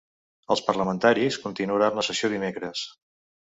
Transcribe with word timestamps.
Els 0.53 0.63
parlamentaris 0.69 1.37
continuaran 1.43 2.01
la 2.01 2.05
sessió 2.09 2.33
dimecres. 2.35 2.89